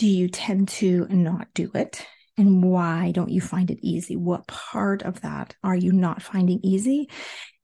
do 0.01 0.07
you 0.07 0.27
tend 0.27 0.67
to 0.67 1.05
not 1.09 1.47
do 1.53 1.69
it? 1.75 2.03
And 2.35 2.63
why 2.63 3.11
don't 3.11 3.29
you 3.29 3.39
find 3.39 3.69
it 3.69 3.77
easy? 3.83 4.15
What 4.15 4.47
part 4.47 5.03
of 5.03 5.21
that 5.21 5.55
are 5.63 5.75
you 5.75 5.91
not 5.91 6.23
finding 6.23 6.59
easy? 6.63 7.07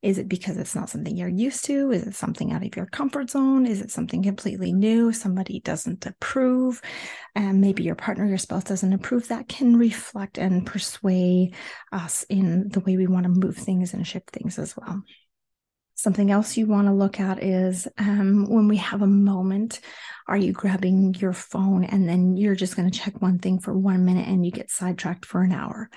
Is 0.03 0.19
it 0.19 0.29
because 0.29 0.57
it's 0.57 0.75
not 0.75 0.89
something 0.89 1.17
you're 1.17 1.27
used 1.27 1.65
to? 1.65 1.91
Is 1.91 2.03
it 2.03 2.15
something 2.15 2.53
out 2.53 2.63
of 2.63 2.75
your 2.75 2.85
comfort 2.85 3.31
zone? 3.31 3.65
Is 3.65 3.81
it 3.81 3.89
something 3.89 4.21
completely 4.21 4.71
new? 4.71 5.11
Somebody 5.11 5.59
doesn't 5.59 6.05
approve, 6.05 6.81
and 7.33 7.61
maybe 7.61 7.83
your 7.83 7.95
partner, 7.95 8.25
your 8.25 8.37
spouse 8.37 8.63
doesn't 8.63 8.93
approve. 8.93 9.27
That 9.29 9.49
can 9.49 9.75
reflect 9.75 10.37
and 10.37 10.65
persuade 10.65 11.55
us 11.91 12.23
in 12.29 12.69
the 12.69 12.79
way 12.79 12.95
we 12.95 13.07
want 13.07 13.23
to 13.23 13.29
move 13.29 13.57
things 13.57 13.93
and 13.93 14.05
shift 14.05 14.29
things 14.29 14.59
as 14.59 14.77
well. 14.77 15.01
Something 15.95 16.29
else 16.29 16.57
you 16.57 16.67
want 16.67 16.87
to 16.87 16.93
look 16.93 17.19
at 17.19 17.41
is 17.41 17.87
um, 17.97 18.45
when 18.47 18.67
we 18.67 18.77
have 18.77 19.01
a 19.01 19.07
moment, 19.07 19.79
are 20.27 20.37
you 20.37 20.53
grabbing 20.53 21.15
your 21.15 21.33
phone 21.33 21.83
and 21.85 22.07
then 22.07 22.37
you're 22.37 22.53
just 22.53 22.75
going 22.75 22.87
to 22.87 22.99
check 22.99 23.19
one 23.19 23.39
thing 23.39 23.59
for 23.59 23.75
one 23.75 24.05
minute 24.05 24.27
and 24.27 24.45
you 24.45 24.51
get 24.51 24.69
sidetracked 24.69 25.25
for 25.25 25.41
an 25.41 25.51
hour? 25.51 25.89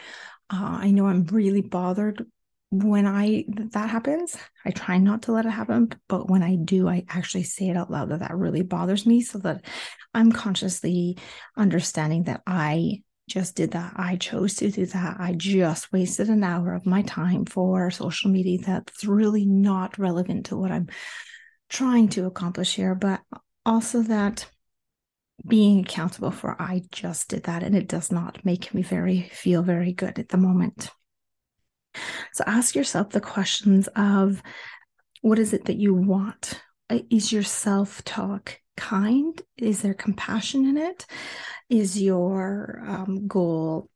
Uh, 0.49 0.79
I 0.81 0.91
know 0.91 1.07
I'm 1.07 1.27
really 1.27 1.61
bothered 1.61 2.25
when 2.71 3.07
I 3.07 3.45
that 3.73 3.91
happens, 3.91 4.37
I 4.65 4.71
try 4.71 4.99
not 4.99 5.23
to 5.23 5.33
let 5.33 5.45
it 5.45 5.51
happen, 5.51 5.91
but 6.09 6.31
when 6.31 6.43
I 6.43 6.55
do, 6.55 6.89
I 6.89 7.05
actually 7.09 7.43
say 7.43 7.69
it 7.69 7.77
out 7.77 7.91
loud 7.91 8.11
that 8.11 8.21
that 8.21 8.37
really 8.37 8.63
bothers 8.63 9.05
me 9.05 9.23
so 9.23 9.39
that 9.41 9.65
I'm 10.15 10.31
consciously 10.31 11.19
understanding 11.57 12.25
that 12.25 12.43
I 12.47 13.03
just 13.29 13.57
did 13.57 13.73
that. 13.73 13.95
I 13.97 14.17
chose 14.17 14.55
to 14.57 14.71
do 14.71 14.87
that. 14.87 15.17
I 15.19 15.33
just 15.33 15.93
wasted 15.93 16.29
an 16.29 16.45
hour 16.45 16.75
of 16.75 16.87
my 16.87 17.03
time 17.03 17.45
for 17.45 17.91
social 17.91 18.31
media 18.31 18.59
that's 18.65 19.05
really 19.05 19.47
not 19.47 19.99
relevant 19.99 20.47
to 20.47 20.57
what 20.57 20.71
I'm 20.71 20.89
trying 21.69 22.09
to 22.11 22.27
accomplish 22.27 22.77
here, 22.77 22.95
but 22.95 23.21
also 23.67 24.03
that 24.03 24.47
being 25.47 25.81
accountable 25.81 26.31
for 26.31 26.61
I 26.61 26.83
just 26.93 27.31
did 27.31 27.45
that 27.45 27.63
and 27.63 27.75
it 27.75 27.89
does 27.89 28.13
not 28.13 28.45
make 28.45 28.75
me 28.75 28.83
very 28.83 29.23
feel 29.33 29.63
very 29.63 29.93
good 29.93 30.19
at 30.19 30.29
the 30.29 30.37
moment. 30.37 30.91
So 32.33 32.45
ask 32.47 32.75
yourself 32.75 33.11
the 33.11 33.21
questions 33.21 33.89
of 33.97 34.43
what 35.23 35.39
is 35.39 35.53
it 35.53 35.67
that 35.67 35.77
you 35.77 35.95
want? 35.95 36.61
Is 37.11 37.33
your 37.33 37.43
self 37.43 38.03
talk 38.05 38.61
kind? 38.77 39.41
Is 39.57 39.83
there 39.83 39.95
compassion 39.95 40.67
in 40.67 40.77
it? 40.77 41.07
Is 41.69 42.01
your 42.01 42.83
um, 42.87 43.27
goal 43.29 43.91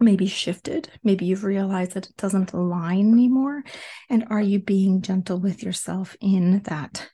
maybe 0.00 0.26
shifted? 0.26 0.90
Maybe 1.02 1.24
you've 1.26 1.44
realized 1.44 1.92
that 1.92 2.08
it 2.08 2.16
doesn't 2.16 2.52
align 2.52 3.12
anymore. 3.12 3.62
And 4.10 4.26
are 4.28 4.40
you 4.40 4.58
being 4.58 5.02
gentle 5.02 5.38
with 5.38 5.62
yourself 5.62 6.16
in 6.20 6.60
that, 6.64 7.08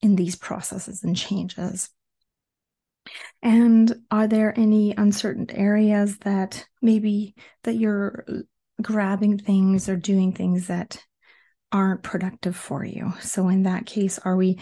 in 0.00 0.16
these 0.16 0.34
processes 0.34 1.04
and 1.04 1.16
changes? 1.16 1.90
And 3.42 3.92
are 4.10 4.26
there 4.26 4.58
any 4.58 4.94
uncertain 4.96 5.50
areas 5.50 6.18
that 6.18 6.66
maybe 6.80 7.34
that 7.64 7.74
you're 7.74 8.24
grabbing 8.82 9.38
things 9.38 9.88
or 9.88 9.96
doing 9.96 10.32
things 10.32 10.66
that 10.66 11.02
aren't 11.70 12.02
productive 12.02 12.56
for 12.56 12.84
you. 12.84 13.14
So, 13.20 13.48
in 13.48 13.62
that 13.62 13.86
case, 13.86 14.18
are 14.18 14.36
we, 14.36 14.58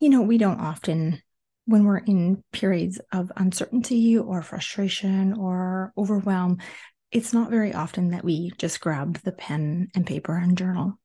you 0.00 0.10
know, 0.10 0.22
we 0.22 0.38
don't 0.38 0.60
often, 0.60 1.22
when 1.64 1.84
we're 1.84 1.98
in 1.98 2.42
periods 2.52 3.00
of 3.12 3.32
uncertainty 3.36 4.18
or 4.18 4.42
frustration 4.42 5.34
or 5.34 5.92
overwhelm, 5.96 6.58
it's 7.10 7.32
not 7.32 7.50
very 7.50 7.72
often 7.72 8.10
that 8.10 8.24
we 8.24 8.52
just 8.58 8.80
grab 8.80 9.18
the 9.18 9.32
pen 9.32 9.88
and 9.94 10.06
paper 10.06 10.36
and 10.36 10.58
journal. 10.58 10.98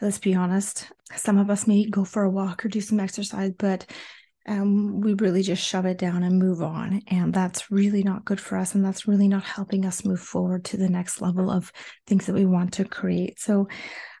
Let's 0.00 0.18
be 0.18 0.34
honest, 0.34 0.90
some 1.16 1.38
of 1.38 1.50
us 1.50 1.66
may 1.66 1.86
go 1.86 2.04
for 2.04 2.22
a 2.22 2.30
walk 2.30 2.64
or 2.64 2.68
do 2.68 2.80
some 2.80 3.00
exercise, 3.00 3.52
but 3.58 3.86
um, 4.46 5.00
we 5.00 5.14
really 5.14 5.42
just 5.42 5.66
shove 5.66 5.86
it 5.86 5.98
down 5.98 6.22
and 6.22 6.38
move 6.38 6.62
on. 6.62 7.02
And 7.08 7.32
that's 7.32 7.70
really 7.70 8.02
not 8.02 8.24
good 8.24 8.40
for 8.40 8.58
us. 8.58 8.74
And 8.74 8.84
that's 8.84 9.08
really 9.08 9.28
not 9.28 9.44
helping 9.44 9.86
us 9.86 10.04
move 10.04 10.20
forward 10.20 10.64
to 10.66 10.76
the 10.76 10.88
next 10.88 11.20
level 11.20 11.50
of 11.50 11.72
things 12.06 12.26
that 12.26 12.34
we 12.34 12.44
want 12.44 12.74
to 12.74 12.84
create. 12.84 13.40
So, 13.40 13.68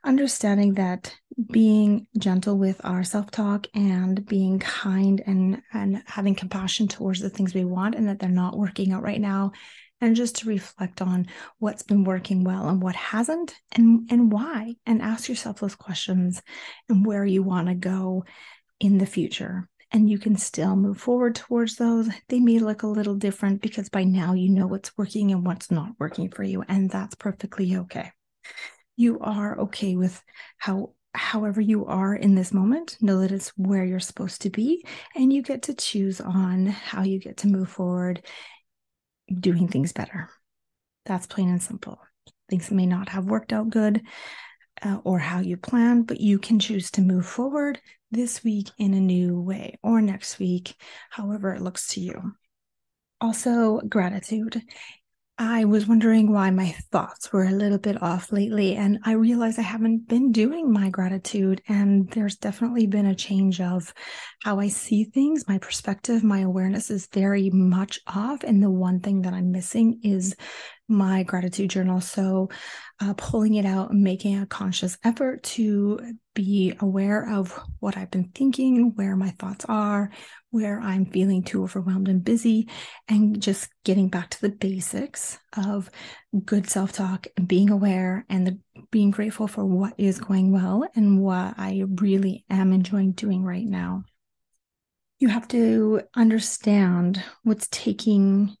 understanding 0.02 0.74
that 0.74 1.14
being 1.50 2.06
gentle 2.18 2.58
with 2.58 2.78
our 2.84 3.04
self 3.04 3.30
talk 3.30 3.66
and 3.74 4.24
being 4.26 4.58
kind 4.58 5.22
and, 5.26 5.62
and 5.72 6.02
having 6.06 6.34
compassion 6.34 6.88
towards 6.88 7.20
the 7.20 7.30
things 7.30 7.54
we 7.54 7.64
want 7.64 7.94
and 7.94 8.08
that 8.08 8.18
they're 8.18 8.28
not 8.28 8.56
working 8.56 8.92
out 8.92 9.02
right 9.02 9.20
now. 9.20 9.52
And 10.00 10.16
just 10.16 10.36
to 10.36 10.48
reflect 10.48 11.00
on 11.00 11.28
what's 11.58 11.82
been 11.82 12.04
working 12.04 12.44
well 12.44 12.68
and 12.68 12.82
what 12.82 12.94
hasn't, 12.94 13.54
and, 13.72 14.06
and 14.10 14.30
why, 14.30 14.74
and 14.84 15.00
ask 15.00 15.28
yourself 15.28 15.60
those 15.60 15.76
questions 15.76 16.42
and 16.90 17.06
where 17.06 17.24
you 17.24 17.42
want 17.42 17.68
to 17.68 17.74
go 17.74 18.24
in 18.80 18.98
the 18.98 19.06
future 19.06 19.68
and 19.92 20.08
you 20.08 20.18
can 20.18 20.36
still 20.36 20.76
move 20.76 20.98
forward 20.98 21.34
towards 21.34 21.76
those. 21.76 22.08
They 22.28 22.40
may 22.40 22.58
look 22.58 22.82
a 22.82 22.88
little 22.88 23.14
different 23.14 23.62
because 23.62 23.88
by 23.88 24.04
now 24.04 24.34
you 24.34 24.50
know 24.50 24.66
what's 24.66 24.96
working 24.96 25.32
and 25.32 25.46
what's 25.46 25.70
not 25.70 25.92
working 25.98 26.30
for 26.30 26.42
you, 26.42 26.62
and 26.68 26.90
that's 26.90 27.14
perfectly 27.14 27.76
okay. 27.76 28.12
You 28.96 29.18
are 29.20 29.58
okay 29.60 29.96
with 29.96 30.22
how 30.58 30.94
however 31.14 31.60
you 31.60 31.86
are 31.86 32.14
in 32.14 32.34
this 32.34 32.52
moment 32.52 32.96
know 33.00 33.20
that 33.20 33.30
it's 33.30 33.50
where 33.50 33.84
you're 33.84 34.00
supposed 34.00 34.42
to 34.42 34.50
be 34.50 34.84
and 35.14 35.32
you 35.32 35.42
get 35.42 35.62
to 35.62 35.74
choose 35.74 36.20
on 36.20 36.66
how 36.66 37.02
you 37.02 37.20
get 37.20 37.36
to 37.38 37.46
move 37.46 37.68
forward 37.68 38.24
doing 39.40 39.68
things 39.68 39.92
better 39.92 40.28
that's 41.06 41.26
plain 41.26 41.48
and 41.48 41.62
simple 41.62 42.00
things 42.50 42.70
may 42.70 42.84
not 42.84 43.08
have 43.08 43.26
worked 43.26 43.52
out 43.52 43.70
good 43.70 44.02
uh, 44.82 44.98
or 45.04 45.18
how 45.20 45.38
you 45.38 45.56
plan 45.56 46.02
but 46.02 46.20
you 46.20 46.38
can 46.38 46.58
choose 46.58 46.90
to 46.90 47.00
move 47.00 47.24
forward 47.24 47.80
this 48.14 48.42
week 48.44 48.70
in 48.78 48.94
a 48.94 49.00
new 49.00 49.40
way 49.40 49.78
or 49.82 50.00
next 50.00 50.38
week, 50.38 50.74
however 51.10 51.52
it 51.52 51.60
looks 51.60 51.88
to 51.88 52.00
you. 52.00 52.32
Also, 53.20 53.80
gratitude. 53.80 54.62
I 55.36 55.64
was 55.64 55.88
wondering 55.88 56.32
why 56.32 56.50
my 56.50 56.76
thoughts 56.92 57.32
were 57.32 57.42
a 57.42 57.50
little 57.50 57.78
bit 57.78 58.00
off 58.00 58.30
lately, 58.30 58.76
and 58.76 59.00
I 59.04 59.12
realized 59.12 59.58
I 59.58 59.62
haven't 59.62 60.06
been 60.06 60.30
doing 60.30 60.72
my 60.72 60.90
gratitude. 60.90 61.60
And 61.66 62.08
there's 62.10 62.36
definitely 62.36 62.86
been 62.86 63.06
a 63.06 63.16
change 63.16 63.60
of 63.60 63.92
how 64.44 64.60
I 64.60 64.68
see 64.68 65.02
things. 65.02 65.48
My 65.48 65.58
perspective, 65.58 66.22
my 66.22 66.40
awareness 66.40 66.88
is 66.88 67.08
very 67.08 67.50
much 67.50 67.98
off. 68.06 68.44
And 68.44 68.62
the 68.62 68.70
one 68.70 69.00
thing 69.00 69.22
that 69.22 69.34
I'm 69.34 69.50
missing 69.50 69.98
is 70.04 70.36
my 70.88 71.22
gratitude 71.22 71.70
journal. 71.70 72.00
So, 72.00 72.50
uh, 73.00 73.14
pulling 73.14 73.54
it 73.54 73.66
out 73.66 73.92
making 73.92 74.38
a 74.38 74.46
conscious 74.46 74.96
effort 75.02 75.42
to 75.42 75.98
be 76.34 76.74
aware 76.80 77.28
of 77.28 77.58
what 77.80 77.96
I've 77.96 78.10
been 78.10 78.30
thinking, 78.34 78.92
where 78.94 79.16
my 79.16 79.30
thoughts 79.30 79.64
are, 79.68 80.10
where 80.50 80.80
I'm 80.80 81.06
feeling 81.06 81.42
too 81.42 81.62
overwhelmed 81.62 82.08
and 82.08 82.24
busy, 82.24 82.68
and 83.08 83.40
just 83.40 83.68
getting 83.84 84.08
back 84.08 84.30
to 84.30 84.40
the 84.40 84.50
basics 84.50 85.38
of 85.56 85.90
good 86.44 86.68
self 86.68 86.92
talk 86.92 87.26
and 87.36 87.48
being 87.48 87.70
aware 87.70 88.24
and 88.28 88.46
the, 88.46 88.58
being 88.90 89.10
grateful 89.10 89.48
for 89.48 89.64
what 89.64 89.94
is 89.98 90.20
going 90.20 90.52
well 90.52 90.84
and 90.94 91.20
what 91.20 91.54
I 91.56 91.84
really 92.00 92.44
am 92.50 92.72
enjoying 92.72 93.12
doing 93.12 93.42
right 93.42 93.66
now. 93.66 94.04
You 95.18 95.28
have 95.28 95.48
to 95.48 96.02
understand 96.14 97.22
what's 97.44 97.68
taking 97.68 98.56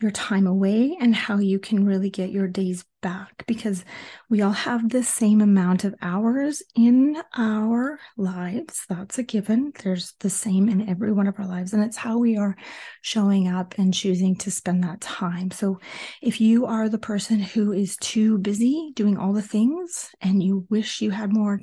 your 0.00 0.10
time 0.10 0.46
away 0.46 0.96
and 1.00 1.14
how 1.14 1.38
you 1.38 1.58
can 1.58 1.84
really 1.84 2.10
get 2.10 2.30
your 2.30 2.46
days 2.46 2.84
back 3.00 3.44
because 3.46 3.84
we 4.28 4.42
all 4.42 4.52
have 4.52 4.88
the 4.88 5.02
same 5.02 5.40
amount 5.40 5.84
of 5.84 5.94
hours 6.02 6.62
in 6.76 7.20
our 7.36 7.98
lives. 8.16 8.84
That's 8.88 9.18
a 9.18 9.22
given. 9.22 9.72
There's 9.82 10.14
the 10.20 10.30
same 10.30 10.68
in 10.68 10.88
every 10.88 11.12
one 11.12 11.26
of 11.26 11.38
our 11.38 11.46
lives, 11.46 11.72
and 11.72 11.82
it's 11.82 11.96
how 11.96 12.18
we 12.18 12.36
are 12.36 12.56
showing 13.02 13.48
up 13.48 13.74
and 13.78 13.94
choosing 13.94 14.36
to 14.36 14.50
spend 14.50 14.84
that 14.84 15.00
time. 15.00 15.50
So, 15.50 15.78
if 16.22 16.40
you 16.40 16.66
are 16.66 16.88
the 16.88 16.98
person 16.98 17.40
who 17.40 17.72
is 17.72 17.96
too 17.96 18.38
busy 18.38 18.92
doing 18.94 19.16
all 19.16 19.32
the 19.32 19.42
things 19.42 20.10
and 20.20 20.42
you 20.42 20.66
wish 20.70 21.00
you 21.00 21.10
had 21.10 21.32
more 21.32 21.60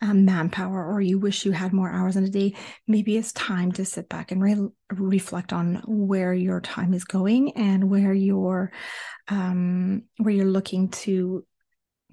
um, 0.00 0.24
manpower 0.24 0.92
or 0.92 1.00
you 1.00 1.18
wish 1.18 1.44
you 1.44 1.52
had 1.52 1.72
more 1.72 1.90
hours 1.90 2.16
in 2.16 2.24
a 2.24 2.28
day, 2.28 2.54
maybe 2.86 3.16
it's 3.16 3.32
time 3.32 3.72
to 3.72 3.84
sit 3.84 4.08
back 4.08 4.32
and 4.32 4.42
re- 4.42 4.68
reflect 4.90 5.52
on 5.52 5.82
where 5.86 6.34
your 6.34 6.60
time 6.60 6.94
is 6.94 7.04
going 7.04 7.56
and 7.56 7.90
where 7.90 8.12
you're 8.12 8.72
um, 9.28 10.02
where 10.18 10.34
you're 10.34 10.44
looking 10.44 10.88
to 10.90 11.44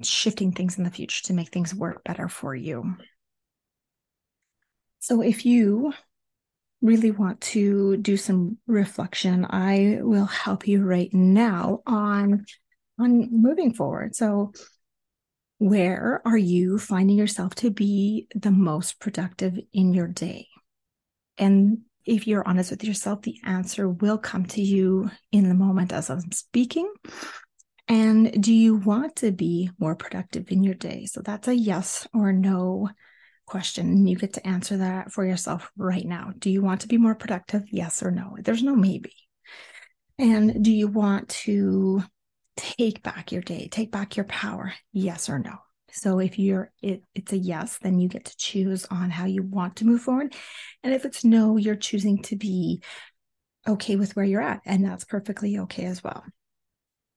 shifting 0.02 0.52
things 0.52 0.78
in 0.78 0.84
the 0.84 0.92
future 0.92 1.24
to 1.24 1.34
make 1.34 1.50
things 1.50 1.76
work 1.76 2.04
better 2.04 2.28
for 2.28 2.56
you. 2.56 2.96
So 5.00 5.22
if 5.22 5.46
you 5.46 5.94
really 6.82 7.12
want 7.12 7.42
to 7.42 7.98
do 7.98 8.18
some 8.18 8.58
reflection, 8.68 9.46
I 9.50 10.00
will 10.02 10.26
help 10.26 10.68
you 10.68 10.84
right 10.84 11.14
now 11.14 11.82
on 11.86 12.46
on 13.00 13.30
moving 13.32 13.74
forward. 13.74 14.16
So 14.16 14.54
where 15.62 16.24
are 16.26 16.40
you 16.40 16.80
finding 16.80 17.16
yourself 17.16 17.54
to 17.54 17.70
be 17.70 18.26
the 18.34 18.50
most 18.50 19.00
productive 19.00 19.60
in 19.72 19.94
your 19.94 20.08
day? 20.08 20.48
And 21.38 21.82
if 22.04 22.26
you're 22.26 22.48
honest 22.48 22.72
with 22.72 22.84
yourself, 22.84 23.22
the 23.22 23.38
answer 23.46 23.88
will 23.88 24.18
come 24.18 24.48
to 24.48 24.62
you 24.62 25.12
in 25.32 25.48
the 25.48 25.54
moment 25.54 25.94
as 25.94 26.10
I'm 26.10 26.32
speaking. 26.32 26.92
And 27.88 28.42
do 28.42 28.52
you 28.52 28.78
want 28.78 29.18
to 29.18 29.32
be 29.32 29.70
more 29.78 29.96
productive 29.96 30.52
in 30.52 30.64
your 30.64 30.74
day? 30.74 31.06
So 31.06 31.22
that's 31.22 31.48
a 31.48 31.56
yes 31.56 32.08
or 32.12 32.34
no 32.34 32.90
question 33.46 34.08
you 34.08 34.16
get 34.16 34.34
to 34.34 34.48
answer 34.48 34.78
that 34.78 35.12
for 35.12 35.24
yourself 35.24 35.70
right 35.78 36.08
now. 36.08 36.32
Do 36.40 36.50
you 36.50 36.64
want 36.64 36.82
to 36.82 36.88
be 36.88 36.98
more 36.98 37.14
productive? 37.14 37.66
Yes 37.70 38.02
or 38.02 38.10
no? 38.10 38.36
There's 38.40 38.64
no 38.64 38.76
maybe. 38.76 39.14
And 40.18 40.66
do 40.66 40.72
you 40.72 40.88
want 40.88 41.30
to 41.30 42.02
take 42.58 43.04
back 43.04 43.32
your 43.32 43.42
day, 43.42 43.68
take 43.70 43.92
back 43.92 44.18
your 44.18 44.26
power? 44.26 44.74
Yes 44.92 45.30
or 45.30 45.40
no? 45.40 45.58
So 45.94 46.20
if 46.20 46.40
you're 46.40 46.72
it, 46.82 47.04
it's 47.14 47.34
a 47.34 47.38
yes, 47.38 47.78
then 47.82 48.00
you 48.00 48.08
get 48.08 48.26
to 48.26 48.38
choose 48.38 48.86
on 48.86 49.10
how 49.10 49.26
you 49.26 49.44
want 49.44 49.78
to 49.78 49.86
move 49.86 50.02
forward. 50.02 50.34
And 50.84 50.94
if 50.94 51.06
it's 51.06 51.26
no, 51.26 51.58
you're 51.58 51.76
choosing 51.76 52.22
to 52.24 52.36
be 52.36 52.82
okay 53.68 53.96
with 53.96 54.16
where 54.16 54.26
you're 54.26 54.42
at, 54.42 54.62
and 54.66 54.86
that's 54.86 55.04
perfectly 55.04 55.60
okay 55.60 55.86
as 55.86 56.04
well 56.04 56.24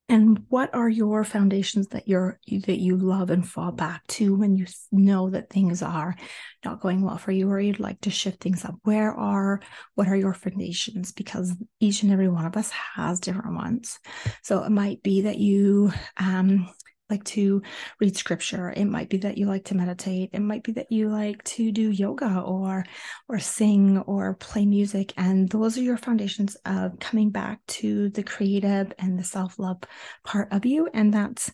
and 0.09 0.45
what 0.51 0.75
are 0.75 0.89
your 0.89 1.25
foundations 1.25 1.89
that 1.89 2.07
you're 2.07 2.39
that 2.67 2.79
you 2.79 2.97
love 2.97 3.31
and 3.31 3.49
fall 3.49 3.73
back 3.73 4.07
to 4.09 4.35
when 4.35 4.55
you 4.55 4.67
know 4.93 5.31
that 5.31 5.49
things 5.49 5.81
are 5.83 6.15
not 6.63 6.81
going 6.81 7.01
well 7.01 7.17
for 7.17 7.33
you 7.33 7.51
or 7.51 7.59
you'd 7.59 7.81
like 7.81 8.01
to 8.03 8.11
shift 8.11 8.41
things 8.43 8.65
up? 8.67 8.75
Where 8.83 9.13
are 9.13 9.61
what 9.95 10.09
are 10.09 10.17
your 10.17 10.35
foundations? 10.35 11.13
Because 11.13 11.57
each 11.81 12.03
and 12.03 12.13
every 12.13 12.29
one 12.29 12.45
of 12.45 12.57
us 12.57 12.71
has 12.71 13.19
different 13.19 13.55
ones. 13.55 13.99
So 14.43 14.63
it 14.63 14.71
might 14.71 15.03
be 15.03 15.23
that 15.23 15.39
you 15.39 15.93
um 16.19 16.69
like 17.15 17.25
to 17.25 17.63
read 18.01 18.17
scripture. 18.17 18.71
It 18.71 18.87
might 18.87 19.09
be 19.09 19.19
that 19.19 19.39
you 19.39 19.47
like 19.47 19.65
to 19.67 19.77
meditate. 19.77 20.31
It 20.33 20.41
might 20.41 20.65
be 20.65 20.73
that 20.73 20.91
you 20.91 21.09
like 21.09 21.43
to 21.45 21.71
do 21.71 21.91
yoga 21.91 22.41
or 22.41 22.85
or 23.29 23.39
sing 23.39 23.99
or 23.99 24.35
play 24.35 24.67
music. 24.67 25.13
And 25.17 25.49
those 25.49 25.79
are 25.79 25.83
your 25.83 25.97
foundations 25.97 26.57
of 26.65 26.99
coming 26.99 27.31
back 27.31 27.61
to 27.79 28.09
the 28.11 28.23
creative 28.23 28.93
and 28.99 29.19
the 29.19 29.25
self-love 29.25 29.79
part 30.25 30.53
of 30.53 30.67
you. 30.67 30.89
And 30.93 31.15
that's 31.15 31.53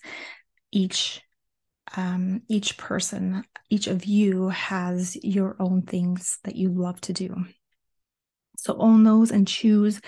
each 0.73 1.21
um, 1.97 2.43
each 2.49 2.77
person 2.77 3.45
each 3.69 3.87
of 3.87 4.05
you 4.05 4.49
has 4.49 5.17
your 5.23 5.57
own 5.61 5.83
things 5.83 6.39
that 6.45 6.57
you 6.57 6.71
love 6.71 7.01
to 7.03 7.13
do. 7.13 7.45
So 8.57 8.77
own 8.79 9.05
those 9.05 9.31
and 9.31 9.47
choose 9.47 10.01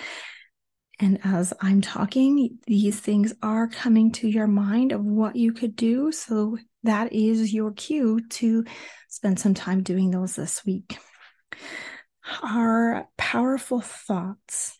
and 1.02 1.18
as 1.24 1.52
I'm 1.60 1.80
talking, 1.80 2.58
these 2.68 3.00
things 3.00 3.34
are 3.42 3.66
coming 3.66 4.12
to 4.12 4.28
your 4.28 4.46
mind 4.46 4.92
of 4.92 5.04
what 5.04 5.34
you 5.34 5.52
could 5.52 5.74
do. 5.74 6.12
So 6.12 6.58
that 6.84 7.12
is 7.12 7.52
your 7.52 7.72
cue 7.72 8.20
to 8.30 8.64
spend 9.08 9.40
some 9.40 9.52
time 9.52 9.82
doing 9.82 10.12
those 10.12 10.36
this 10.36 10.64
week. 10.64 10.96
Our 12.44 13.08
powerful 13.18 13.80
thoughts 13.80 14.78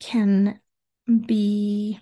can 0.00 0.58
be 1.06 2.00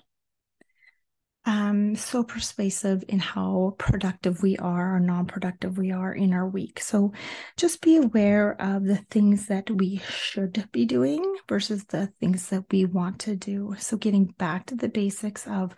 um, 1.51 1.97
so 1.97 2.23
persuasive 2.23 3.03
in 3.09 3.19
how 3.19 3.75
productive 3.77 4.41
we 4.41 4.57
are 4.59 4.95
or 4.95 5.01
non 5.01 5.27
productive 5.27 5.79
we 5.79 5.91
are 5.91 6.13
in 6.13 6.33
our 6.33 6.49
week. 6.49 6.79
So 6.79 7.13
just 7.57 7.81
be 7.81 7.97
aware 7.97 8.55
of 8.63 8.85
the 8.85 8.99
things 9.11 9.49
that 9.49 9.69
we 9.69 10.01
should 10.09 10.69
be 10.71 10.87
doing 10.87 11.25
versus 11.49 11.85
the 11.87 12.07
things 12.21 12.49
that 12.51 12.67
we 12.71 12.85
want 12.85 13.19
to 13.21 13.35
do. 13.35 13.75
So 13.81 13.97
getting 13.97 14.27
back 14.27 14.67
to 14.67 14.77
the 14.77 14.89
basics 14.89 15.45
of 15.49 15.75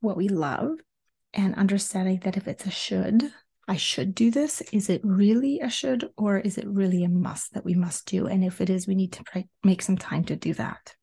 what 0.00 0.18
we 0.18 0.28
love 0.28 0.72
and 1.32 1.54
understanding 1.54 2.20
that 2.24 2.36
if 2.36 2.46
it's 2.46 2.66
a 2.66 2.70
should, 2.70 3.32
I 3.66 3.76
should 3.76 4.14
do 4.14 4.30
this. 4.30 4.60
Is 4.72 4.90
it 4.90 5.00
really 5.02 5.60
a 5.60 5.70
should 5.70 6.10
or 6.18 6.38
is 6.38 6.58
it 6.58 6.68
really 6.68 7.02
a 7.04 7.08
must 7.08 7.54
that 7.54 7.64
we 7.64 7.72
must 7.72 8.06
do? 8.06 8.26
And 8.26 8.44
if 8.44 8.60
it 8.60 8.68
is, 8.68 8.86
we 8.86 8.94
need 8.94 9.12
to 9.12 9.44
make 9.64 9.80
some 9.80 9.96
time 9.96 10.24
to 10.24 10.36
do 10.36 10.52
that 10.52 10.94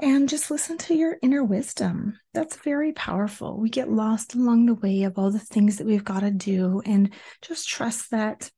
and 0.00 0.28
just 0.28 0.50
listen 0.50 0.76
to 0.78 0.94
your 0.94 1.16
inner 1.22 1.42
wisdom. 1.42 2.18
That's 2.34 2.56
very 2.56 2.92
powerful. 2.92 3.58
We 3.58 3.70
get 3.70 3.90
lost 3.90 4.34
along 4.34 4.66
the 4.66 4.74
way 4.74 5.04
of 5.04 5.18
all 5.18 5.30
the 5.30 5.38
things 5.38 5.78
that 5.78 5.86
we've 5.86 6.04
got 6.04 6.20
to 6.20 6.30
do, 6.30 6.82
and 6.84 7.12
just 7.42 7.68
trust 7.68 8.10
that 8.10 8.50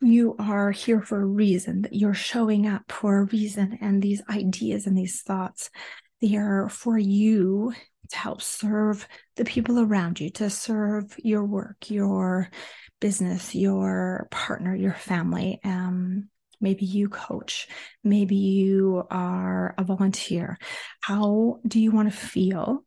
you 0.00 0.36
are 0.38 0.70
here 0.70 1.00
for 1.00 1.20
a 1.20 1.26
reason, 1.26 1.82
that 1.82 1.94
you're 1.94 2.14
showing 2.14 2.66
up 2.66 2.82
for 2.88 3.18
a 3.18 3.24
reason, 3.24 3.78
and 3.80 4.02
these 4.02 4.22
ideas 4.30 4.86
and 4.86 4.96
these 4.96 5.22
thoughts, 5.22 5.70
they 6.20 6.36
are 6.36 6.68
for 6.68 6.98
you 6.98 7.72
to 8.10 8.16
help 8.16 8.42
serve 8.42 9.06
the 9.36 9.44
people 9.44 9.80
around 9.80 10.20
you, 10.20 10.30
to 10.30 10.50
serve 10.50 11.14
your 11.18 11.44
work, 11.44 11.90
your 11.90 12.50
business, 13.00 13.54
your 13.54 14.28
partner, 14.30 14.74
your 14.74 14.94
family. 14.94 15.60
Um, 15.64 16.28
Maybe 16.60 16.84
you 16.84 17.08
coach. 17.08 17.68
Maybe 18.02 18.36
you 18.36 19.04
are 19.10 19.74
a 19.78 19.84
volunteer. 19.84 20.58
How 21.00 21.60
do 21.66 21.80
you 21.80 21.90
want 21.90 22.10
to 22.10 22.16
feel? 22.16 22.84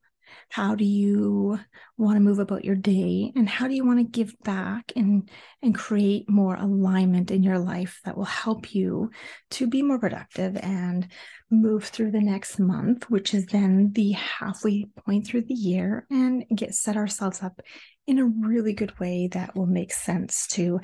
How 0.50 0.76
do 0.76 0.86
you 0.86 1.60
want 1.98 2.16
to 2.16 2.22
move 2.22 2.40
about 2.40 2.66
your 2.66 2.76
day? 2.76 3.32
And 3.36 3.48
how 3.48 3.68
do 3.68 3.74
you 3.74 3.86
want 3.86 4.00
to 4.00 4.04
give 4.04 4.34
back 4.44 4.92
and, 4.96 5.30
and 5.62 5.76
create 5.76 6.30
more 6.30 6.56
alignment 6.56 7.32
in 7.32 7.44
your 7.44 7.60
life 7.60 8.00
that 8.06 8.18
will 8.18 8.26
help 8.26 8.74
you 8.74 9.12
to 9.52 9.68
be 9.68 9.82
more 9.82 10.00
productive 10.00 10.58
and 10.58 11.08
move 11.50 11.86
through 11.86 12.12
the 12.12 12.22
next 12.22 12.60
month, 12.60 13.10
which 13.10 13.34
is 13.34 13.46
then 13.48 13.92
the 13.94 14.12
halfway 14.12 14.86
point 15.06 15.28
through 15.28 15.44
the 15.44 15.54
year, 15.54 16.06
and 16.10 16.46
get 16.54 16.74
set 16.74 16.98
ourselves 16.98 17.42
up 17.44 17.62
in 18.08 18.20
a 18.20 18.26
really 18.26 18.74
good 18.74 18.98
way 19.00 19.28
that 19.32 19.56
will 19.56 19.68
make 19.68 19.94
sense 19.94 20.48
to 20.48 20.80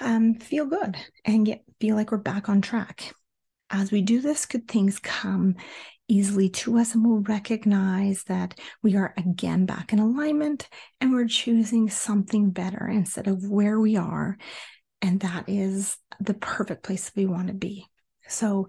um, 0.00 0.34
feel 0.34 0.66
good 0.66 0.96
and 1.24 1.46
get 1.46 1.62
feel 1.80 1.96
like 1.96 2.10
we're 2.10 2.18
back 2.18 2.48
on 2.48 2.60
track. 2.60 3.14
As 3.70 3.90
we 3.90 4.02
do 4.02 4.20
this, 4.20 4.46
good 4.46 4.68
things 4.68 4.98
come 4.98 5.56
easily 6.08 6.50
to 6.50 6.78
us, 6.78 6.94
and 6.94 7.04
we'll 7.04 7.20
recognize 7.20 8.24
that 8.24 8.58
we 8.82 8.96
are 8.96 9.14
again 9.16 9.64
back 9.64 9.92
in 9.92 9.98
alignment 9.98 10.68
and 11.00 11.12
we're 11.12 11.26
choosing 11.26 11.88
something 11.88 12.50
better 12.50 12.86
instead 12.86 13.28
of 13.28 13.48
where 13.48 13.80
we 13.80 13.96
are. 13.96 14.36
And 15.00 15.20
that 15.20 15.48
is 15.48 15.96
the 16.20 16.34
perfect 16.34 16.82
place 16.82 17.10
we 17.16 17.26
want 17.26 17.48
to 17.48 17.54
be. 17.54 17.86
So, 18.28 18.68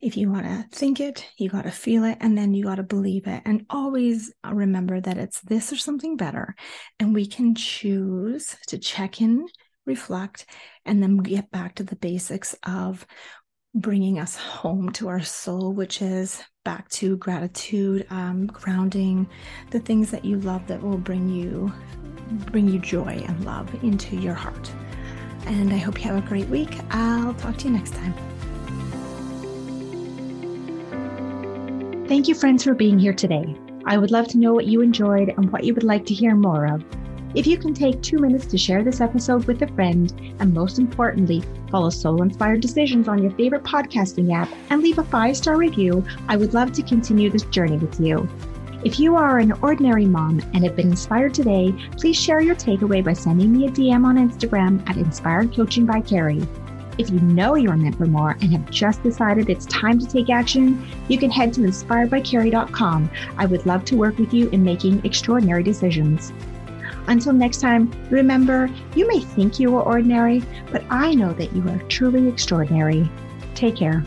if 0.00 0.16
you 0.16 0.30
want 0.30 0.46
to 0.46 0.66
think 0.76 0.98
it, 0.98 1.26
you 1.36 1.48
got 1.50 1.62
to 1.62 1.70
feel 1.70 2.04
it, 2.04 2.18
and 2.20 2.36
then 2.36 2.54
you 2.54 2.64
got 2.64 2.76
to 2.76 2.82
believe 2.82 3.26
it. 3.26 3.42
And 3.44 3.66
always 3.68 4.32
remember 4.48 5.00
that 5.00 5.18
it's 5.18 5.40
this 5.42 5.72
or 5.72 5.76
something 5.76 6.16
better. 6.16 6.54
And 6.98 7.14
we 7.14 7.26
can 7.26 7.54
choose 7.54 8.56
to 8.68 8.78
check 8.78 9.20
in 9.20 9.46
reflect, 9.86 10.46
and 10.84 11.02
then 11.02 11.16
get 11.18 11.50
back 11.50 11.74
to 11.76 11.84
the 11.84 11.96
basics 11.96 12.54
of 12.64 13.06
bringing 13.74 14.18
us 14.18 14.36
home 14.36 14.90
to 14.92 15.08
our 15.08 15.22
soul, 15.22 15.72
which 15.72 16.00
is 16.00 16.42
back 16.64 16.88
to 16.90 17.16
gratitude, 17.16 18.06
um, 18.10 18.46
grounding, 18.46 19.28
the 19.70 19.80
things 19.80 20.10
that 20.10 20.24
you 20.24 20.38
love 20.40 20.66
that 20.68 20.82
will 20.82 20.98
bring 20.98 21.28
you 21.28 21.72
bring 22.46 22.68
you 22.68 22.78
joy 22.78 23.22
and 23.26 23.44
love 23.44 23.68
into 23.84 24.16
your 24.16 24.34
heart. 24.34 24.72
And 25.46 25.72
I 25.72 25.76
hope 25.76 25.98
you 25.98 26.10
have 26.10 26.24
a 26.24 26.26
great 26.26 26.48
week. 26.48 26.78
I'll 26.90 27.34
talk 27.34 27.58
to 27.58 27.64
you 27.66 27.74
next 27.74 27.92
time. 27.94 28.14
Thank 32.08 32.28
you, 32.28 32.34
friends, 32.34 32.64
for 32.64 32.74
being 32.74 32.98
here 32.98 33.12
today. 33.12 33.56
I 33.86 33.98
would 33.98 34.10
love 34.10 34.28
to 34.28 34.38
know 34.38 34.54
what 34.54 34.66
you 34.66 34.80
enjoyed 34.80 35.30
and 35.30 35.50
what 35.50 35.64
you 35.64 35.74
would 35.74 35.84
like 35.84 36.06
to 36.06 36.14
hear 36.14 36.34
more 36.34 36.66
of. 36.66 36.82
If 37.34 37.48
you 37.48 37.58
can 37.58 37.74
take 37.74 38.00
two 38.00 38.18
minutes 38.18 38.46
to 38.46 38.56
share 38.56 38.84
this 38.84 39.00
episode 39.00 39.46
with 39.46 39.60
a 39.62 39.66
friend, 39.66 40.12
and 40.38 40.54
most 40.54 40.78
importantly, 40.78 41.42
follow 41.68 41.90
Soul 41.90 42.22
Inspired 42.22 42.60
Decisions 42.60 43.08
on 43.08 43.20
your 43.20 43.32
favorite 43.32 43.64
podcasting 43.64 44.32
app 44.32 44.48
and 44.70 44.80
leave 44.80 44.98
a 44.98 45.04
five 45.04 45.36
star 45.36 45.56
review, 45.56 46.04
I 46.28 46.36
would 46.36 46.54
love 46.54 46.70
to 46.74 46.82
continue 46.82 47.30
this 47.30 47.42
journey 47.46 47.76
with 47.76 47.98
you. 47.98 48.28
If 48.84 49.00
you 49.00 49.16
are 49.16 49.40
an 49.40 49.50
ordinary 49.62 50.04
mom 50.04 50.42
and 50.52 50.62
have 50.62 50.76
been 50.76 50.90
inspired 50.90 51.34
today, 51.34 51.74
please 51.96 52.16
share 52.20 52.40
your 52.40 52.54
takeaway 52.54 53.02
by 53.02 53.14
sending 53.14 53.50
me 53.50 53.66
a 53.66 53.70
DM 53.70 54.04
on 54.04 54.16
Instagram 54.16 54.88
at 54.88 54.96
Inspired 54.96 55.52
Coaching 55.56 55.86
by 55.86 56.02
Carrie. 56.02 56.46
If 56.98 57.10
you 57.10 57.18
know 57.18 57.56
you 57.56 57.68
are 57.70 57.76
meant 57.76 57.96
for 57.96 58.06
more 58.06 58.36
and 58.42 58.52
have 58.52 58.70
just 58.70 59.02
decided 59.02 59.50
it's 59.50 59.66
time 59.66 59.98
to 59.98 60.06
take 60.06 60.30
action, 60.30 60.86
you 61.08 61.18
can 61.18 61.32
head 61.32 61.52
to 61.54 61.62
inspiredbycarrie.com. 61.62 63.10
I 63.36 63.46
would 63.46 63.66
love 63.66 63.84
to 63.86 63.96
work 63.96 64.18
with 64.18 64.32
you 64.32 64.48
in 64.50 64.62
making 64.62 65.04
extraordinary 65.04 65.64
decisions. 65.64 66.32
Until 67.06 67.32
next 67.32 67.60
time, 67.60 67.92
remember, 68.10 68.70
you 68.94 69.06
may 69.06 69.20
think 69.20 69.58
you 69.58 69.76
are 69.76 69.82
ordinary, 69.82 70.42
but 70.72 70.84
I 70.90 71.14
know 71.14 71.32
that 71.34 71.54
you 71.54 71.68
are 71.68 71.78
truly 71.88 72.28
extraordinary. 72.28 73.08
Take 73.54 73.76
care. 73.76 74.04